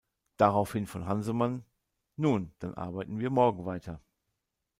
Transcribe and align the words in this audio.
Daraufhin 0.37 0.87
von 0.87 1.05
Hansemann: 1.05 1.63
"Nun, 2.15 2.55
dann 2.57 2.73
arbeiten 2.73 3.19
wir 3.19 3.29
morgen 3.29 3.65
weiter. 3.65 4.01